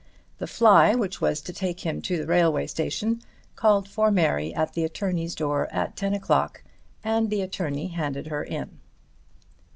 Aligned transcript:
The 0.39 0.47
fly 0.47 0.95
which 0.95 1.21
was 1.21 1.41
to 1.41 1.53
take 1.53 1.81
him 1.81 2.01
to 2.01 2.17
the 2.17 2.25
railway 2.25 2.65
station 2.65 3.21
called 3.55 3.87
for 3.87 4.09
Mary 4.09 4.51
at 4.51 4.73
the 4.73 4.83
attorney's 4.83 5.35
door 5.35 5.67
at 5.71 5.95
ten 5.95 6.15
o'clock, 6.15 6.63
and 7.03 7.29
the 7.29 7.41
attorney 7.41 7.89
handed 7.89 8.25
her 8.25 8.43
in. 8.43 8.79